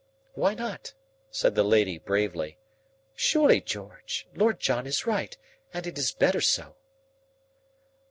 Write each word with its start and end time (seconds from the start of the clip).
"Why 0.33 0.55
not?" 0.55 0.95
said 1.29 1.53
the 1.53 1.61
lady 1.63 1.99
bravely. 1.99 2.57
"Surely, 3.13 3.61
George, 3.61 4.27
Lord 4.33 4.59
John 4.59 4.87
is 4.87 5.05
right 5.05 5.37
and 5.75 5.85
it 5.85 5.99
is 5.99 6.11
better 6.11 6.41
so." 6.41 6.75